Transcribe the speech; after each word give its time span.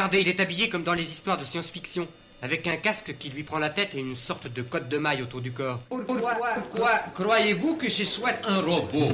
regardez, 0.00 0.22
il 0.22 0.28
est 0.28 0.40
habillé 0.40 0.70
comme 0.70 0.82
dans 0.82 0.94
les 0.94 1.02
histoires 1.02 1.36
de 1.36 1.44
science-fiction, 1.44 2.08
avec 2.40 2.66
un 2.66 2.76
casque 2.76 3.16
qui 3.18 3.28
lui 3.28 3.42
prend 3.42 3.58
la 3.58 3.68
tête 3.68 3.94
et 3.94 3.98
une 3.98 4.16
sorte 4.16 4.50
de 4.50 4.62
cotte 4.62 4.88
de 4.88 4.96
maille 4.96 5.20
autour 5.20 5.42
du 5.42 5.52
corps. 5.52 5.78
Pourquoi, 5.90 6.36
pourquoi 6.54 6.92
croyez-vous 7.14 7.76
que 7.76 7.90
ce 7.90 8.06
soit 8.06 8.32
un 8.48 8.62
robot? 8.62 9.08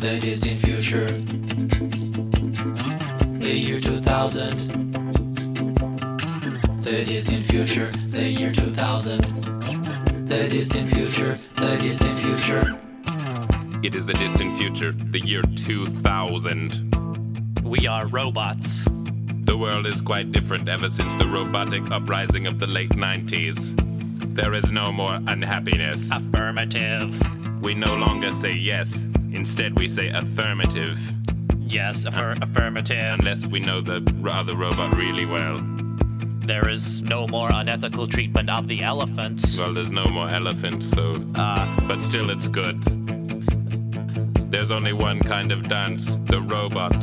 The 0.00 0.20
distant 0.20 0.58
future. 0.60 1.06
The 3.40 3.58
year 3.58 3.80
2000. 3.80 4.79
2000. 16.42 17.64
We 17.64 17.86
are 17.86 18.06
robots. 18.06 18.84
The 19.44 19.56
world 19.56 19.86
is 19.86 20.00
quite 20.00 20.32
different 20.32 20.68
ever 20.68 20.88
since 20.88 21.14
the 21.16 21.26
robotic 21.26 21.90
uprising 21.90 22.46
of 22.46 22.58
the 22.58 22.66
late 22.66 22.90
90s. 22.90 23.74
There 24.34 24.54
is 24.54 24.72
no 24.72 24.90
more 24.90 25.14
unhappiness. 25.26 26.10
Affirmative. 26.10 27.14
We 27.62 27.74
no 27.74 27.94
longer 27.96 28.30
say 28.30 28.52
yes, 28.52 29.04
instead, 29.32 29.78
we 29.78 29.86
say 29.86 30.08
affirmative. 30.08 30.98
Yes, 31.58 32.04
affir- 32.06 32.40
affirmative. 32.42 33.02
Unless 33.20 33.46
we 33.46 33.60
know 33.60 33.80
the 33.82 34.00
other 34.32 34.56
robot 34.56 34.96
really 34.96 35.26
well. 35.26 35.56
There 36.46 36.68
is 36.70 37.02
no 37.02 37.26
more 37.28 37.48
unethical 37.52 38.06
treatment 38.08 38.48
of 38.48 38.66
the 38.66 38.82
elephants. 38.82 39.58
Well, 39.58 39.74
there's 39.74 39.92
no 39.92 40.06
more 40.06 40.28
elephants, 40.32 40.86
so. 40.88 41.12
Uh, 41.34 41.66
But 41.86 42.00
still, 42.00 42.30
it's 42.30 42.48
good. 42.48 42.78
There's 44.50 44.72
only 44.72 44.92
one 44.92 45.20
kind 45.20 45.52
of 45.52 45.68
dance 45.68 46.16
the 46.24 46.42
robot. 46.42 46.96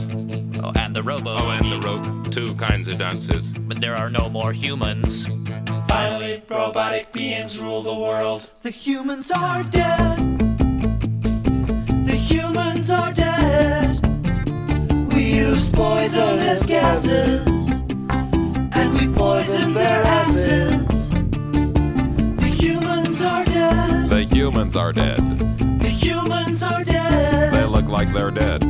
oh, 0.61 0.73
and 0.77 0.93
the 0.93 1.01
robo. 1.01 1.37
Oh, 1.39 1.49
and 1.51 1.71
the 1.71 1.79
rope. 1.79 2.29
Two 2.29 2.53
kinds 2.55 2.89
of 2.89 2.97
dances. 2.97 3.57
But 3.57 3.79
there 3.79 3.95
are 3.95 4.09
no 4.09 4.27
more 4.27 4.51
humans. 4.51 5.29
Finally, 5.87 6.43
robotic 6.49 7.13
beings 7.13 7.57
rule 7.57 7.81
the 7.81 7.97
world. 7.97 8.51
The 8.63 8.69
humans 8.69 9.31
are 9.31 9.63
dead. 9.63 10.17
The 12.05 12.19
humans 12.19 12.91
are 12.91 13.13
dead. 13.13 14.05
We 15.13 15.37
used 15.37 15.73
poisonous 15.73 16.65
gases. 16.65 17.71
And 18.75 18.93
we 18.93 19.07
poisoned 19.07 19.73
their 19.73 20.03
asses. 20.03 21.09
The 21.11 22.53
humans 22.59 23.23
are 23.23 23.45
dead. 23.45 24.09
The 24.09 24.23
humans 24.25 24.75
are 24.75 24.91
dead. 24.91 25.46
The 26.07 26.13
humans 26.13 26.63
are 26.63 26.85
dead. 26.85 27.53
They 27.53 27.65
look 27.65 27.87
like 27.87 28.13
they're 28.13 28.31
dead. 28.31 28.63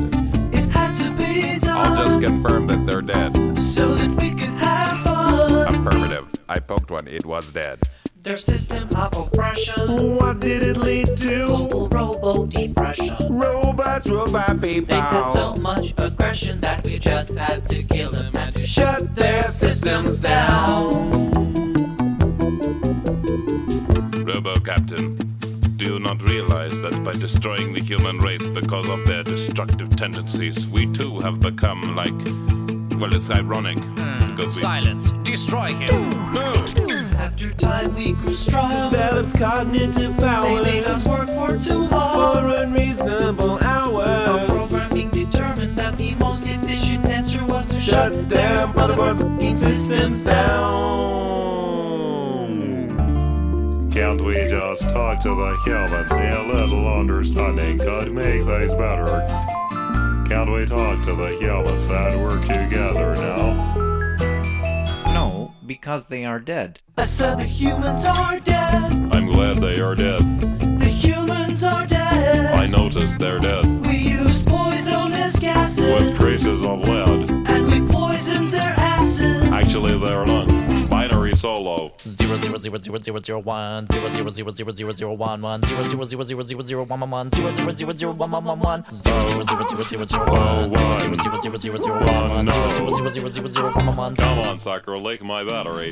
It 0.51 0.67
had 0.69 0.93
to 0.95 1.11
be 1.11 1.59
done. 1.59 1.77
I'll 1.77 2.05
just 2.07 2.19
confirm 2.19 2.65
that 2.65 2.83
they're 2.87 3.03
dead. 3.03 3.35
so 3.59 3.93
that 3.93 4.09
we 4.19 4.31
could 4.31 4.55
have 4.57 4.97
fun. 5.03 5.87
Affirmative. 5.87 6.27
I 6.49 6.57
poked 6.57 6.89
one, 6.89 7.07
it 7.07 7.27
was 7.27 7.53
dead. 7.53 7.79
Their 8.23 8.37
system 8.37 8.89
of 8.95 9.15
oppression. 9.15 10.15
What 10.17 10.39
did 10.39 10.63
it 10.63 10.77
lead 10.77 11.15
to? 11.17 11.45
Global 11.45 11.87
robo 11.89 12.47
depression. 12.47 13.15
Robots, 13.29 14.09
robot 14.09 14.59
people. 14.59 14.95
They 14.95 15.09
did 15.11 15.33
so 15.33 15.53
much 15.61 15.93
aggression 15.99 16.59
that 16.61 16.83
we 16.87 16.97
just 16.97 17.35
had 17.35 17.67
to 17.67 17.83
kill 17.83 18.09
them 18.09 18.35
and 18.35 18.55
to 18.55 18.65
shut 18.65 19.13
their 19.15 19.53
systems 19.53 20.19
down. 20.19 21.11
Robo 24.25 24.55
Captain, 24.59 25.15
do 25.87 25.93
you 25.93 25.99
not 25.99 26.21
realize 26.21 26.81
that 26.81 27.01
by 27.01 27.13
destroying 27.13 27.71
the 27.71 27.79
human 27.79 28.17
race 28.17 28.45
because 28.45 28.89
of 28.89 29.05
their 29.05 29.23
destructive 29.23 29.89
tendencies, 29.95 30.67
we 30.67 30.91
too 30.91 31.17
have 31.19 31.39
become 31.39 31.81
like. 31.95 32.19
Well, 32.99 33.15
it's 33.15 33.29
ironic. 33.29 33.79
Hmm. 33.79 34.35
Because 34.35 34.55
we. 34.55 34.61
Silence. 34.61 35.11
Destroy 35.23 35.71
him. 35.71 36.33
No! 36.33 36.51
After 37.17 37.51
time 37.53 37.95
we 37.95 38.11
grew 38.11 38.35
strong. 38.35 38.91
Developed 38.91 39.39
cognitive 39.39 40.17
power. 40.17 40.61
They 40.61 40.81
made 40.81 40.83
us 40.83 41.05
work 41.05 41.29
for 41.29 41.57
too 41.57 41.87
long. 41.87 42.13
for 42.13 42.41
long. 42.41 42.57
unreasonable 42.63 43.57
Our 43.63 44.45
programming 44.47 45.09
determined 45.11 45.77
that 45.77 45.97
the 45.97 46.15
most 46.15 46.45
efficient 46.45 47.05
answer 47.07 47.45
was 47.45 47.65
to 47.67 47.79
Shut 47.79 48.13
shut 48.13 48.29
their 48.29 48.67
motherfucking 48.67 49.57
systems 49.57 50.25
down. 50.25 51.36
Can't 53.97 54.21
we 54.21 54.35
just 54.47 54.87
talk 54.91 55.19
to 55.21 55.29
the 55.29 55.57
humans? 55.65 56.11
A 56.11 56.43
little 56.43 56.87
understanding 56.87 57.79
could 57.79 58.11
make 58.11 58.45
things 58.45 58.71
better. 58.75 59.25
Can't 60.29 60.51
we 60.51 60.67
talk 60.67 61.03
to 61.05 61.15
the 61.15 61.35
humans 61.39 61.87
and 61.87 62.21
work 62.21 62.41
together 62.41 63.15
now? 63.15 63.73
No, 65.07 65.51
because 65.65 66.05
they 66.05 66.25
are 66.25 66.39
dead. 66.39 66.79
I 66.95 67.05
said 67.05 67.39
the 67.39 67.43
humans 67.43 68.05
are 68.05 68.39
dead. 68.39 68.93
I'm 69.11 69.25
glad 69.31 69.57
they 69.57 69.79
are 69.79 69.95
dead. 69.95 70.21
The 70.79 70.85
humans 70.85 71.63
are 71.63 71.87
dead. 71.87 72.53
I 72.53 72.67
noticed 72.67 73.17
they're 73.17 73.39
dead. 73.39 73.65
We 73.87 73.97
used 73.97 74.47
poisonous 74.47 75.39
gases. 75.39 75.89
With 75.89 76.15
traces 76.15 76.63
of 76.63 76.81
lead. 76.81 77.31
And 77.49 77.65
we 77.65 77.81
poisoned 77.91 78.53
their 78.53 78.75
asses. 78.77 79.47
Actually, 79.47 79.97
their 79.97 80.23
lungs. 80.23 80.56
Binary 81.37 81.55
solo. 81.55 81.91
Zero 81.99 82.37
zero 82.37 82.57
zero 82.57 82.77
zero 82.77 82.97
zero 82.99 83.19
zero 83.21 83.39
one 83.39 83.85
zero 83.91 84.09
zero 84.11 84.29
zero 84.29 84.51
zero 84.51 84.71
zero 84.71 84.91
zero 84.93 85.13
one 85.13 85.41
one 85.41 85.61
zero 85.61 85.83
zero 85.83 86.03
zero 86.03 86.23
zero 86.23 86.43
zero 86.43 86.61
zero 86.65 86.83
one 86.85 86.99
one 86.99 87.09
one 87.09 87.29
zero 87.31 87.51
zero 87.53 87.71
zero 87.71 87.91
zero 87.93 88.11
one 88.13 88.31
one 88.31 88.43
one 88.45 88.59
one 88.59 88.83
zero 88.83 89.27
zero 89.27 89.43
zero 89.43 89.63
zero 89.69 89.83
zero 89.83 90.05
zero 90.05 90.25
one 90.25 90.69
zero 90.99 91.15
zero 91.15 91.37
zero 91.41 91.57
zero 91.57 91.77
zero 91.77 91.95
one 92.05 92.29
one 92.29 92.47
zero 92.47 92.69
zero 92.69 92.91
zero 92.91 93.09
zero 93.09 93.29
zero 93.31 93.51
zero 93.51 93.71
one 93.75 93.85
one 93.85 93.95
one 93.95 94.15
Come 94.15 94.39
on, 94.39 94.59
sucker, 94.59 94.97
lick 94.97 95.23
my 95.23 95.43
battery. 95.43 95.89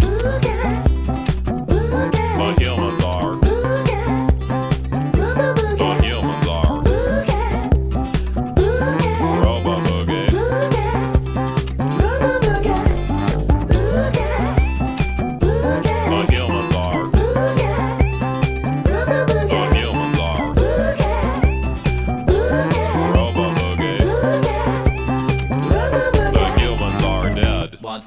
The 2.37 2.55
humans 2.59 3.03
are. 3.03 3.54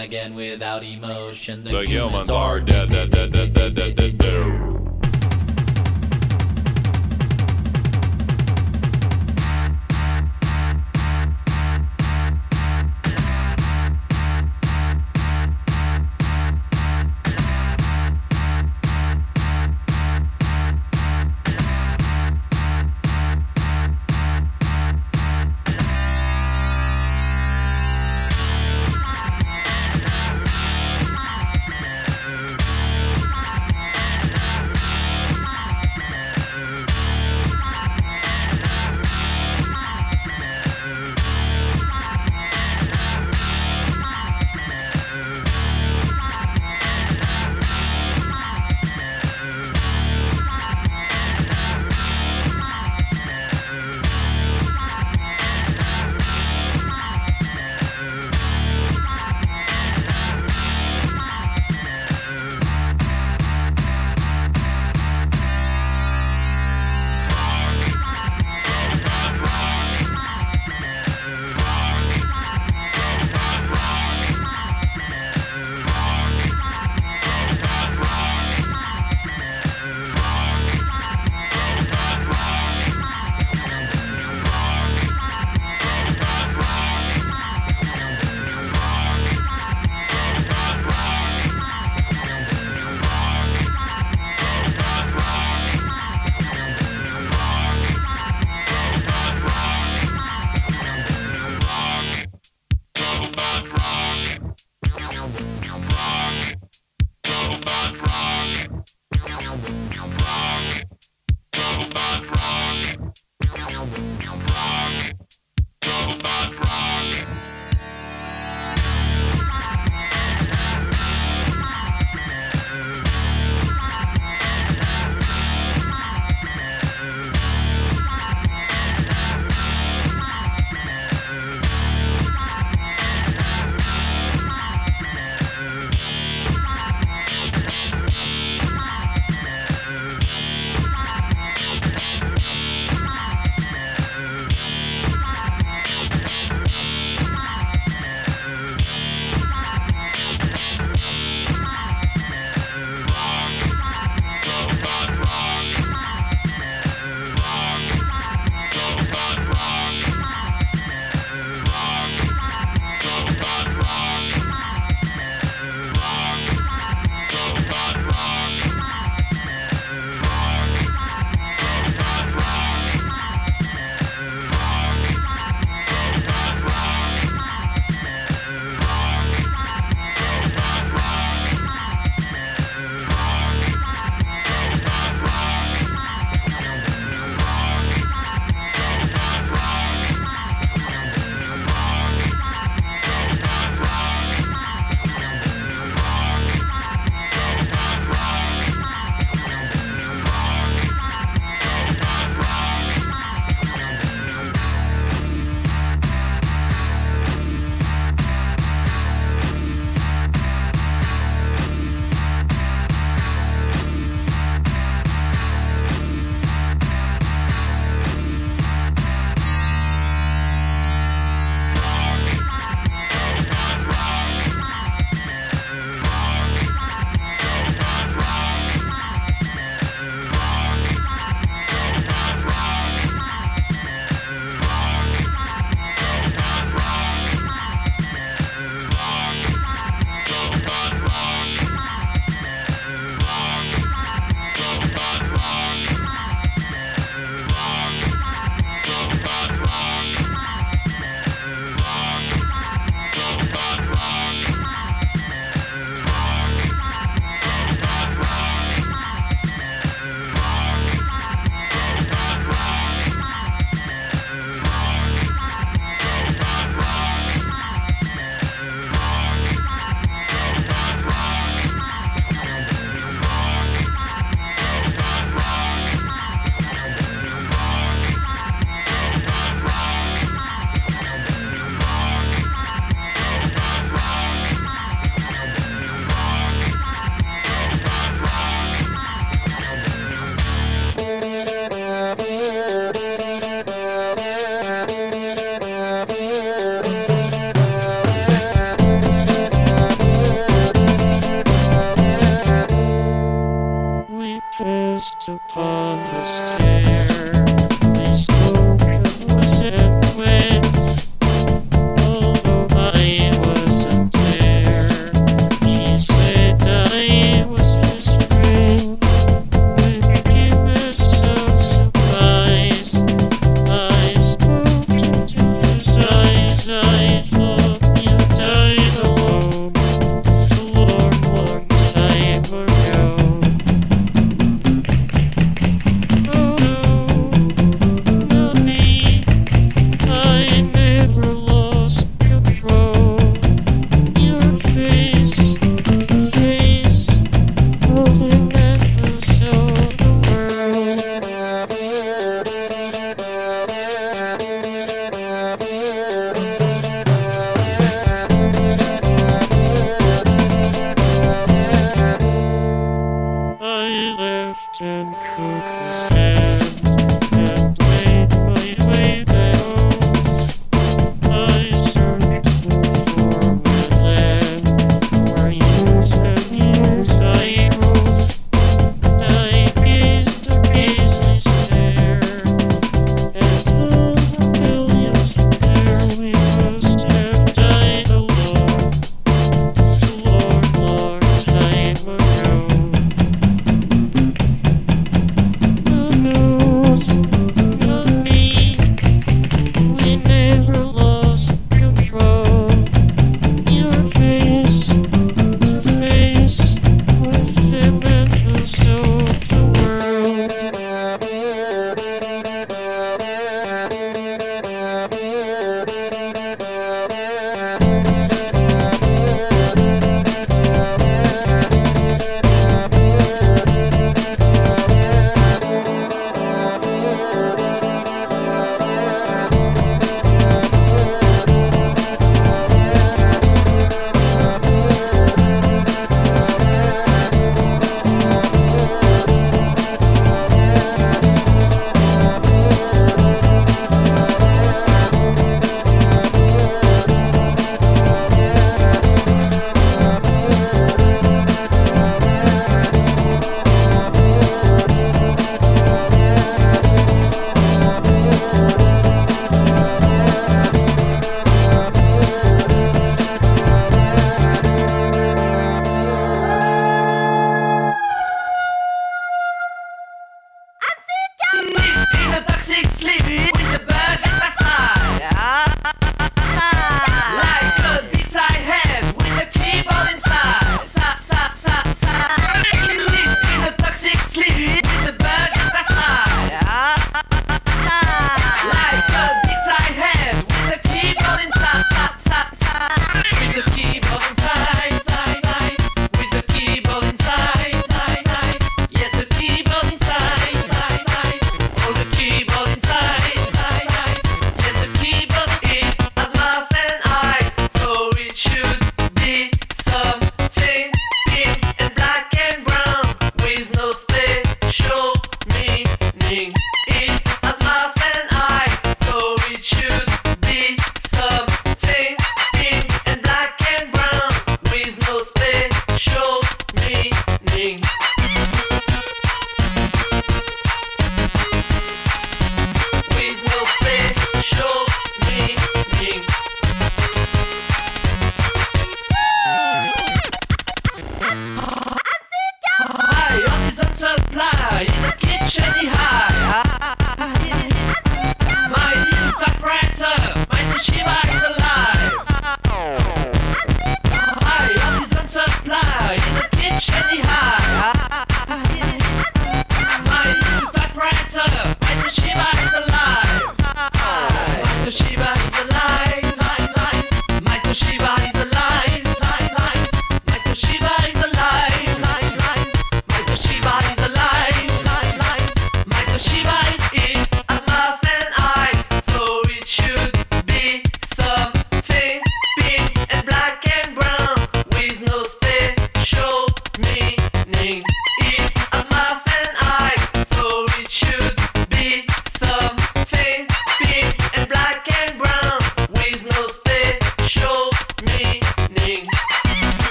Again, 0.00 0.34
without 0.34 0.82
emotion, 0.82 1.64
the, 1.64 1.70
The 1.70 1.86
humans 1.86 2.30
are 2.30 2.60
dead, 2.60 2.90
dead, 2.90 3.10
dead, 3.10 3.32
dead, 3.32 3.52
dead, 3.52 3.74
dead, 3.74 3.96
dead, 3.96 4.18
dead. 4.18 4.79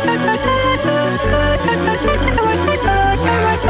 Shut 0.00 0.22
the 0.22 0.34
shit, 0.34 0.62
the 0.62 1.14
shit, 1.14 1.60
shut 1.60 1.82
the 1.82 1.94
shit, 1.94 2.24
shut 3.20 3.62
the 3.62 3.69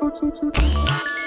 Thank 0.00 0.42
you. 0.42 1.23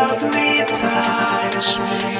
love 0.00 0.22
me, 0.32 0.64
touch 0.64 1.78
me. 1.78 2.19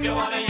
if 0.00 0.06
you 0.06 0.14
wanna 0.14 0.49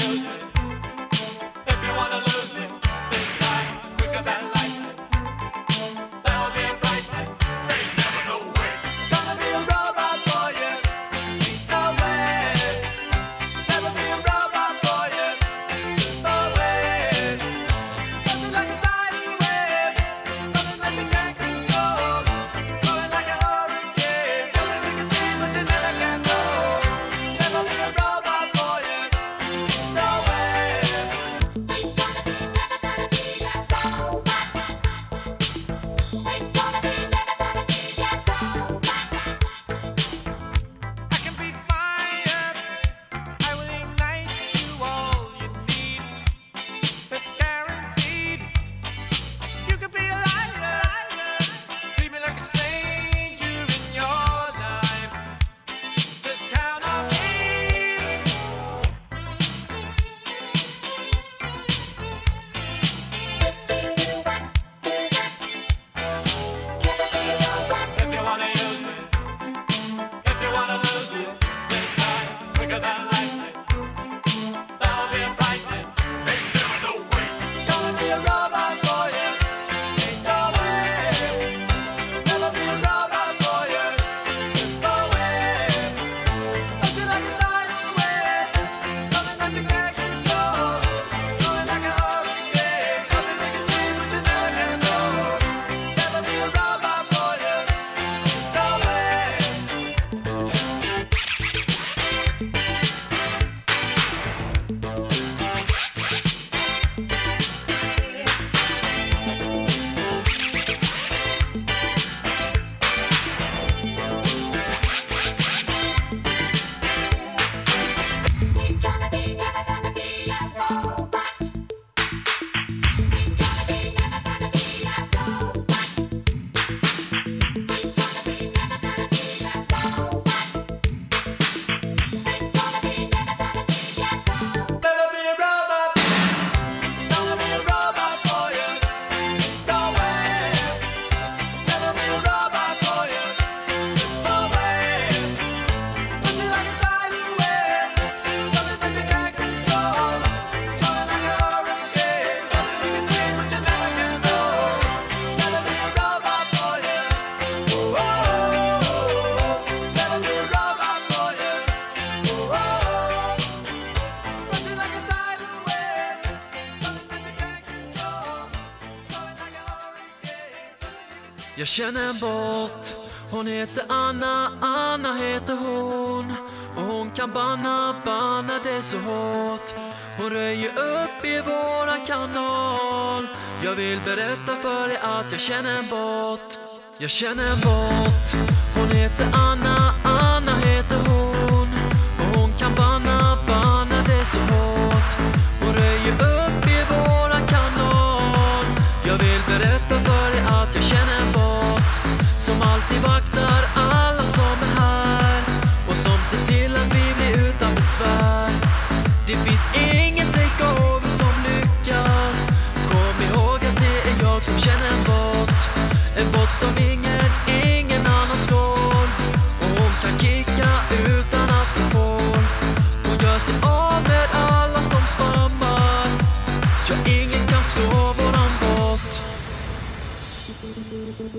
känner 171.70 172.08
en 172.08 172.18
bot 172.18 172.96
Hon 173.30 173.46
heter 173.46 173.84
Anna, 173.88 174.50
Anna 174.60 175.14
heter 175.14 175.56
hon. 175.56 176.32
Och 176.76 176.82
hon 176.82 177.10
kan 177.10 177.32
banna, 177.32 178.02
banna 178.04 178.58
det 178.64 178.82
så 178.82 178.98
hårt. 178.98 179.70
Hon 180.18 180.30
röjer 180.30 180.68
upp 180.68 181.24
i 181.24 181.40
våran 181.40 182.06
kanal. 182.06 183.26
Jag 183.64 183.74
vill 183.74 184.00
berätta 184.04 184.56
för 184.62 184.88
dig 184.88 184.98
att 185.02 185.32
jag 185.32 185.40
känner 185.40 185.78
en 185.78 185.86
bot 185.88 186.58
Jag 186.98 187.10
känner 187.10 187.44
en 187.52 187.60
bot 187.60 188.48
Hon 188.74 188.90
heter 188.90 189.26
Anna. 189.32 189.69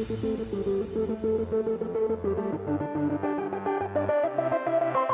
Thank 0.03 0.23
you. 4.95 5.10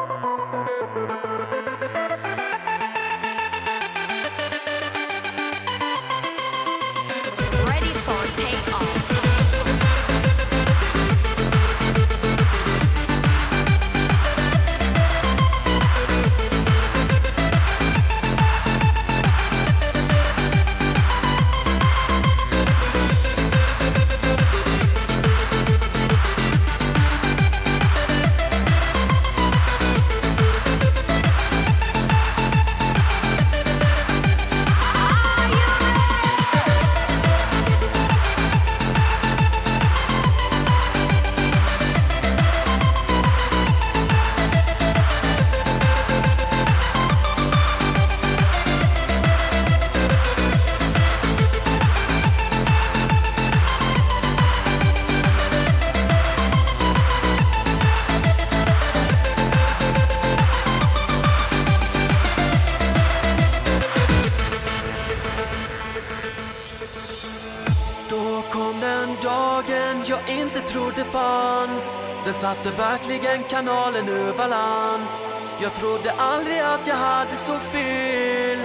Satte 72.64 72.78
verkligen 72.78 73.44
kanalen 73.44 74.10
ur 74.10 74.34
balans. 74.34 75.20
Jag 75.62 75.76
trodde 75.76 76.12
aldrig 76.12 76.60
att 76.60 76.88
jag 76.88 76.96
hade 76.96 77.36
så 77.36 77.60
fel. 77.60 78.60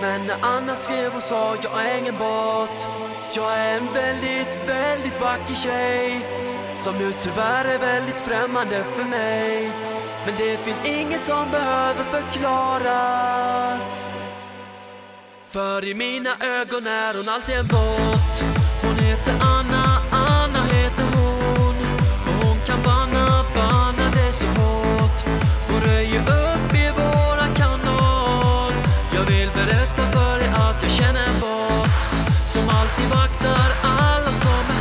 Men 0.00 0.26
när 0.26 0.36
Anna 0.42 0.76
skrev 0.76 1.14
och 1.14 1.22
sa 1.22 1.56
jag 1.62 1.86
är 1.86 1.98
ingen 1.98 2.18
bot. 2.18 2.88
Jag 3.36 3.58
är 3.58 3.76
en 3.76 3.92
väldigt, 3.92 4.68
väldigt 4.68 5.20
vacker 5.20 5.54
tjej 5.54 6.26
Som 6.76 6.98
nu 6.98 7.12
tyvärr 7.20 7.64
är 7.64 7.78
väldigt 7.78 8.20
främmande 8.20 8.84
för 8.84 9.04
mig. 9.04 9.72
Men 10.26 10.34
det 10.36 10.56
finns 10.56 10.84
inget 10.84 11.24
som 11.24 11.50
behöver 11.50 12.04
förklaras. 12.04 14.06
För 15.48 15.84
i 15.84 15.94
mina 15.94 16.30
ögon 16.30 16.86
är 16.86 17.16
hon 17.16 17.28
alltid 17.34 17.56
en 17.56 17.66
bot. 17.66 18.44
Hon 18.82 18.98
heter 18.98 19.32
Anna, 19.32 19.60
Anna. 19.60 19.85
Hon 26.06 26.14
upp 26.14 26.74
i 26.74 26.90
våran 26.96 27.54
kanon 27.54 28.72
Jag 29.14 29.24
vill 29.24 29.50
berätta 29.54 30.02
för 30.12 30.38
dig 30.38 30.48
att 30.48 30.82
jag 30.82 30.92
känner 30.92 31.26
en 31.26 31.40
bot 31.40 31.90
Som 32.46 32.68
alltid 32.68 33.08
vaktar 33.10 33.70
alla 33.82 34.30
som 34.30 34.64
är 34.70 34.75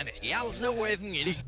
Everyone 0.00 0.20
yells 0.22 0.62
away. 0.62 0.96
Last 1.26 1.38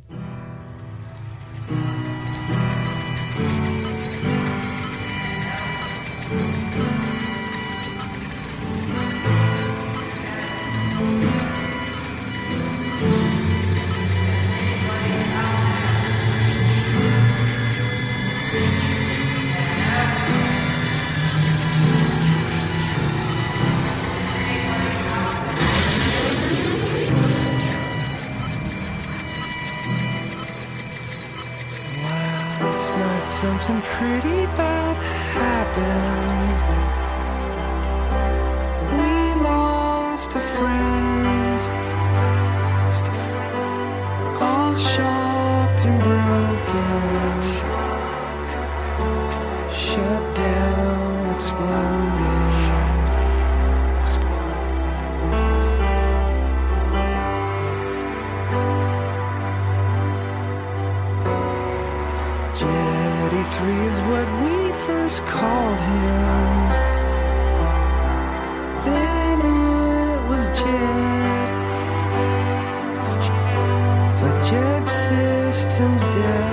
System's 75.52 76.06
dead. 76.06 76.52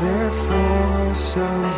Therefore, 0.00 1.14
so's 1.16 1.75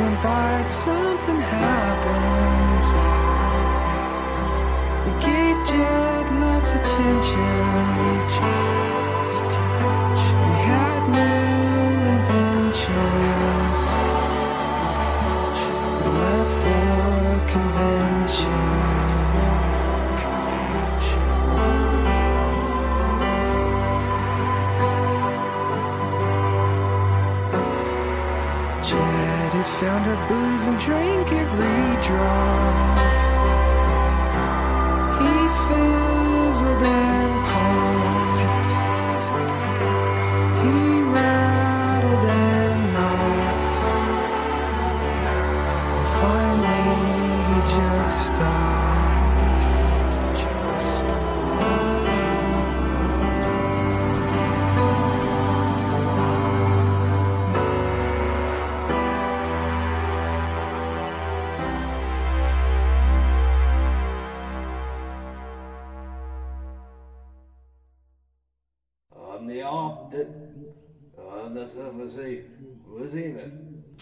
went 0.00 0.22
by, 0.22 0.52
and 0.60 0.70
something 0.70 1.40
happened. 1.40 2.84
We 5.04 5.10
gave 5.20 5.66
Jed 5.66 6.26
less 6.40 6.72
attention. 6.72 8.77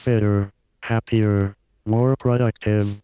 Fitter, 0.07 0.53
happier, 0.85 1.57
more 1.85 2.15
productive, 2.15 3.03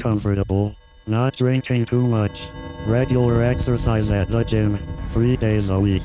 comfortable, 0.00 0.74
not 1.06 1.36
drinking 1.36 1.84
too 1.84 2.04
much, 2.04 2.48
regular 2.84 3.44
exercise 3.44 4.10
at 4.10 4.28
the 4.28 4.42
gym, 4.42 4.76
three 5.10 5.36
days 5.36 5.70
a 5.70 5.78
week, 5.78 6.02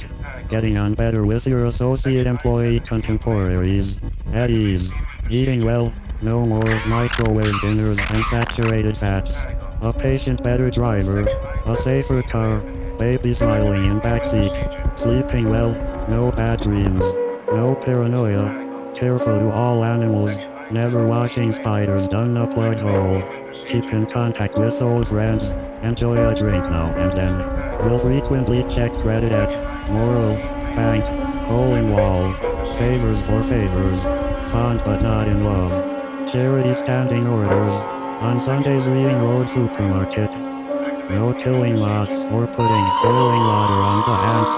getting 0.48 0.78
on 0.78 0.94
better 0.94 1.26
with 1.26 1.48
your 1.48 1.66
associate 1.66 2.28
employee 2.28 2.80
contemporaries, 2.82 4.00
at 4.32 4.52
ease, 4.52 4.94
eating 5.28 5.66
well, 5.66 5.92
no 6.22 6.46
more 6.46 6.86
microwave 6.86 7.60
dinners 7.62 7.98
and 8.12 8.24
saturated 8.26 8.96
fats, 8.96 9.48
a 9.82 9.92
patient 9.92 10.44
better 10.44 10.70
driver, 10.70 11.26
a 11.66 11.76
safer 11.76 12.22
car, 12.22 12.60
baby 13.00 13.34
smiling 13.34 13.86
in 13.86 14.00
backseat, 14.02 15.00
sleeping 15.00 15.50
well, 15.50 15.72
no 16.08 16.32
bad 16.32 16.60
dreams, 16.60 17.04
no 17.48 17.74
paranoia, 17.74 18.66
careful 18.98 19.38
to 19.38 19.52
all 19.52 19.84
animals, 19.84 20.39
never 20.72 21.06
washing 21.06 21.52
spiders 21.52 22.08
down 22.08 22.36
a 22.36 22.48
plug 22.48 22.80
hole, 22.80 23.22
keep 23.68 23.93
in 23.93 24.08
contact 24.08 24.58
with 24.58 24.82
old 24.82 25.08
friends, 25.08 25.52
enjoy 25.84 26.18
a 26.28 26.34
drink 26.34 26.64
now 26.72 26.91
and 26.98 27.14
then, 27.14 27.38
will 27.88 28.00
frequently 28.00 28.64
check 28.64 28.91
credit 28.93 29.32
at 29.32 29.54
Moral, 29.91 30.34
Bank, 30.76 31.06
Hole 31.45 31.76
in 31.76 31.91
Wall, 31.91 32.34
favors 32.74 33.24
for 33.24 33.43
favors, 33.43 34.06
fond 34.52 34.82
but 34.84 35.04
not 35.04 35.28
in 35.28 35.43
love, 35.43 35.72
charity 36.28 36.74
standing 36.74 37.28
orders, 37.28 37.74
on 38.22 38.39
Sundays 38.39 38.89
reading 38.89 39.20
Road 39.20 39.48
Supermarket, 39.48 40.36
no 41.12 41.36
killing 41.38 41.78
moths 41.78 42.26
or 42.32 42.48
putting 42.48 42.88
boiling 43.04 43.45
water 43.45 43.80
on 43.80 44.02
the 44.08 44.16
ants. 44.34 44.52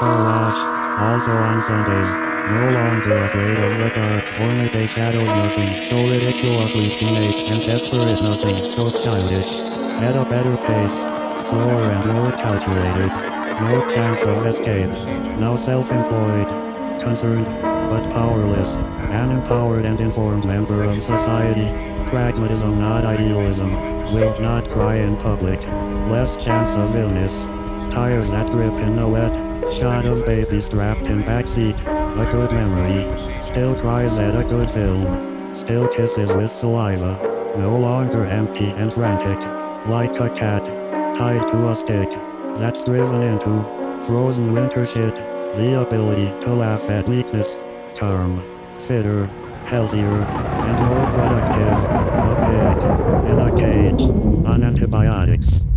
Car 0.00 0.24
wash, 0.24 0.58
also 1.00 1.32
on 1.32 1.62
Sundays. 1.62 2.33
No 2.46 2.70
longer 2.70 3.24
afraid 3.24 3.58
of 3.58 3.78
the 3.78 3.88
dark 3.94 4.24
or 4.38 4.52
midday 4.52 4.84
shadows. 4.84 5.34
Nothing 5.34 5.80
so 5.80 5.96
ridiculously 6.06 6.94
teenage 6.94 7.40
and 7.50 7.64
desperate. 7.64 8.20
Nothing 8.20 8.56
so 8.56 8.90
childish. 8.90 9.62
At 10.02 10.14
a 10.14 10.28
better 10.28 10.54
pace, 10.66 11.06
slower 11.48 11.90
and 11.90 12.12
more 12.12 12.32
calculated. 12.32 13.12
No 13.62 13.86
chance 13.88 14.26
of 14.26 14.44
escape. 14.44 14.92
Now 15.38 15.54
self-employed, 15.54 16.48
concerned 17.00 17.46
but 17.88 18.10
powerless. 18.10 18.78
An 19.08 19.30
empowered 19.30 19.86
and 19.86 19.98
informed 20.02 20.44
member 20.44 20.82
of 20.82 21.02
society. 21.02 21.68
Pragmatism, 22.08 22.78
not 22.78 23.06
idealism. 23.06 23.72
Will 24.12 24.38
not 24.38 24.68
cry 24.68 24.96
in 24.96 25.16
public. 25.16 25.64
Less 26.10 26.36
chance 26.36 26.76
of 26.76 26.94
illness. 26.94 27.46
Tires 27.90 28.30
that 28.32 28.50
grip 28.50 28.80
in 28.80 28.96
the 28.96 29.08
wet. 29.08 29.34
Shot 29.72 30.04
of 30.04 30.26
baby 30.26 30.60
strapped 30.60 31.08
in 31.08 31.22
backseat. 31.22 31.93
A 32.16 32.24
good 32.30 32.52
memory. 32.52 33.42
Still 33.42 33.74
cries 33.74 34.20
at 34.20 34.36
a 34.36 34.44
good 34.44 34.70
film. 34.70 35.52
Still 35.52 35.88
kisses 35.88 36.36
with 36.36 36.54
saliva. 36.54 37.18
No 37.58 37.76
longer 37.76 38.24
empty 38.24 38.66
and 38.66 38.92
frantic. 38.92 39.40
Like 39.88 40.20
a 40.20 40.30
cat. 40.30 40.64
Tied 41.16 41.48
to 41.48 41.68
a 41.68 41.74
stick. 41.74 42.10
That's 42.56 42.84
driven 42.84 43.20
into. 43.20 43.64
Frozen 44.06 44.54
winter 44.54 44.84
shit. 44.84 45.16
The 45.16 45.80
ability 45.80 46.32
to 46.42 46.54
laugh 46.54 46.88
at 46.88 47.08
weakness. 47.08 47.64
Calm. 47.96 48.44
Fitter. 48.78 49.26
Healthier. 49.66 50.06
And 50.06 50.86
more 50.86 51.10
productive. 51.10 51.78
A 52.30 52.36
pig. 52.46 53.28
In 53.28 53.38
a 53.40 53.56
cage. 53.56 54.02
On 54.46 54.62
antibiotics. 54.62 55.68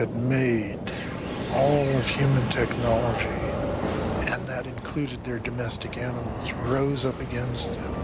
Had 0.00 0.16
made, 0.16 0.80
all 1.52 1.86
of 1.98 2.08
human 2.08 2.48
technology, 2.48 3.26
and 4.32 4.42
that 4.46 4.66
included 4.66 5.22
their 5.24 5.38
domestic 5.40 5.98
animals, 5.98 6.52
rose 6.64 7.04
up 7.04 7.20
against 7.20 7.74
them. 7.74 7.94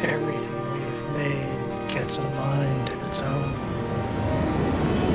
Everything 0.00 0.72
we've 0.72 1.04
made 1.18 1.88
gets 1.90 2.16
a 2.16 2.22
mind 2.30 2.88
of 2.88 3.08
its 3.08 3.20
own. 3.20 3.54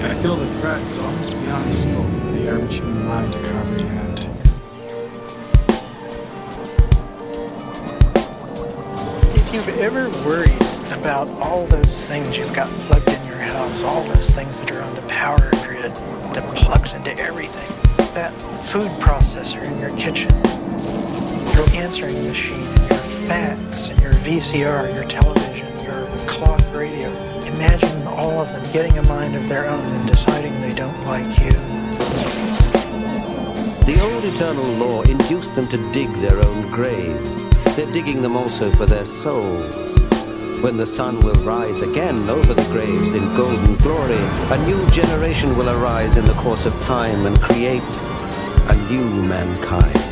I 0.03 0.13
feel 0.21 0.35
the 0.35 0.53
threat 0.59 0.83
is 0.83 0.99
almost 0.99 1.33
beyond 1.33 1.73
scope 1.73 2.05
for 2.05 2.31
the 2.31 2.47
average 2.47 2.75
human 2.75 3.07
mind 3.07 3.33
to 3.33 3.39
comprehend. 3.39 4.14
Ever 9.85 10.09
worried 10.27 10.51
about 10.91 11.29
all 11.33 11.67
those 11.67 12.05
things 12.05 12.35
you've 12.35 12.55
got 12.55 12.67
plugged 12.87 13.07
in 13.07 13.23
your 13.27 13.37
house, 13.37 13.83
all 13.83 14.03
those 14.05 14.31
things 14.31 14.59
that 14.59 14.75
are 14.75 14.81
on 14.81 14.95
the 14.95 15.01
power 15.03 15.37
grid 15.63 15.93
that 16.33 16.55
plugs 16.55 16.95
into 16.95 17.15
everything, 17.19 17.69
that 18.15 18.31
food 18.65 18.89
processor 18.99 19.63
in 19.63 19.77
your 19.77 19.95
kitchen, 19.95 20.31
your 21.53 21.69
answering 21.79 22.15
machine, 22.23 22.63
your 22.63 22.97
fax, 23.29 23.91
and 23.91 24.01
your 24.01 24.13
VCR, 24.13 24.95
your 24.95 25.05
television, 25.05 25.67
your 25.85 26.07
clock 26.27 26.61
radio, 26.73 27.11
imagine 27.45 28.07
all 28.07 28.39
of 28.39 28.49
them 28.49 28.63
getting 28.73 28.97
a 28.97 29.03
mind 29.03 29.35
of 29.35 29.47
their 29.47 29.67
own 29.67 29.85
and 29.85 30.09
deciding 30.09 30.59
they 30.61 30.73
don't 30.73 30.99
like 31.03 31.27
you. 31.37 31.51
The 33.85 33.99
old 34.01 34.25
eternal 34.33 34.65
law 34.83 35.03
induced 35.03 35.53
them 35.53 35.67
to 35.67 35.91
dig 35.91 36.11
their 36.21 36.43
own 36.43 36.69
graves. 36.69 37.44
They're 37.75 37.91
digging 37.91 38.21
them 38.21 38.37
also 38.37 38.71
for 38.71 38.85
their 38.85 39.03
souls. 39.03 39.75
When 40.61 40.77
the 40.77 40.85
sun 40.85 41.19
will 41.19 41.35
rise 41.43 41.81
again 41.81 42.29
over 42.29 42.53
the 42.53 42.63
graves 42.71 43.13
in 43.13 43.35
golden 43.35 43.75
glory, 43.75 44.15
a 44.15 44.65
new 44.65 44.89
generation 44.91 45.57
will 45.57 45.69
arise 45.69 46.15
in 46.15 46.23
the 46.23 46.35
course 46.35 46.65
of 46.65 46.71
time 46.81 47.25
and 47.25 47.37
create 47.41 47.83
a 47.83 48.87
new 48.89 49.03
mankind. 49.23 50.04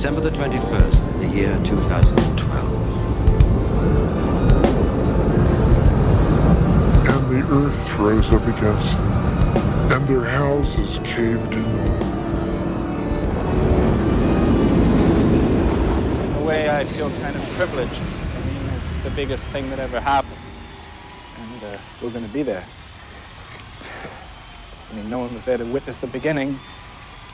December 0.00 0.22
the 0.22 0.30
21st, 0.30 1.18
the 1.18 1.28
year 1.28 1.60
2012. 1.62 2.72
And 7.06 7.22
the 7.28 7.42
earth 7.54 7.98
rose 7.98 8.32
up 8.32 8.40
against 8.40 8.96
them, 8.96 9.92
and 9.92 10.08
their 10.08 10.24
houses 10.24 11.00
caved 11.04 11.52
in. 11.52 11.66
In 16.24 16.34
a 16.36 16.44
way, 16.46 16.70
I 16.70 16.86
feel 16.86 17.10
kind 17.20 17.36
of 17.36 17.42
privileged. 17.58 17.92
I 17.92 18.40
mean, 18.46 18.70
it's 18.80 18.96
the 19.04 19.10
biggest 19.10 19.44
thing 19.48 19.68
that 19.68 19.78
ever 19.78 20.00
happened. 20.00 20.32
And 21.36 21.74
uh, 21.74 21.78
we're 22.00 22.08
going 22.08 22.24
to 22.26 22.32
be 22.32 22.42
there. 22.42 22.64
I 24.90 24.94
mean, 24.94 25.10
no 25.10 25.18
one 25.18 25.34
was 25.34 25.44
there 25.44 25.58
to 25.58 25.66
witness 25.66 25.98
the 25.98 26.06
beginning, 26.06 26.58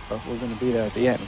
but 0.09 0.21
we're 0.27 0.39
going 0.39 0.53
to 0.53 0.59
be 0.59 0.73
there 0.73 0.87
at 0.89 0.95
the 0.95 1.07
end. 1.07 1.23